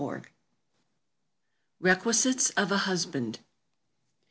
ToC 0.01 0.25
REQUISITES 1.79 2.49
OF 2.57 2.71
A 2.71 2.77
HUSBAND. 2.89 3.37